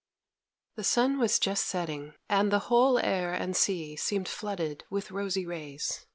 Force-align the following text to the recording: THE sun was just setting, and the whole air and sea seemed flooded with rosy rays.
THE 0.77 0.83
sun 0.83 1.19
was 1.19 1.37
just 1.37 1.63
setting, 1.63 2.15
and 2.27 2.51
the 2.51 2.57
whole 2.71 2.97
air 2.97 3.33
and 3.35 3.55
sea 3.55 3.95
seemed 3.95 4.27
flooded 4.27 4.83
with 4.89 5.11
rosy 5.11 5.45
rays. 5.45 6.07